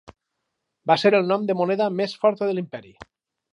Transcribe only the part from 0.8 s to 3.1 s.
Va ser el nom de moneda més forta de l'imperi.